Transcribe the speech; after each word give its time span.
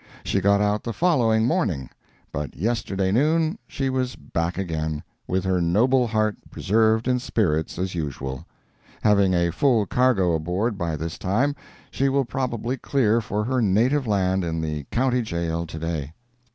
She 0.23 0.41
got 0.41 0.61
out 0.61 0.81
the 0.81 0.93
following 0.93 1.45
morning, 1.45 1.91
but 2.31 2.55
yesterday 2.57 3.11
noon 3.11 3.59
she 3.67 3.87
was 3.87 4.15
back 4.15 4.57
again, 4.57 5.03
with 5.27 5.43
her 5.43 5.61
noble 5.61 6.07
heart 6.07 6.37
preserved 6.49 7.07
in 7.07 7.19
spirits, 7.19 7.77
as 7.77 7.93
usual. 7.93 8.43
Having 9.03 9.35
a 9.35 9.51
full 9.51 9.85
cargo 9.85 10.33
aboard 10.33 10.75
by 10.75 10.95
this 10.95 11.19
time, 11.19 11.55
she 11.91 12.09
will 12.09 12.25
probably 12.25 12.77
clear 12.77 13.21
for 13.21 13.43
her 13.43 13.61
native 13.61 14.07
land 14.07 14.43
in 14.43 14.59
the 14.59 14.85
County 14.89 15.21
Jail 15.21 15.67
to 15.67 15.77
day. 15.77 16.13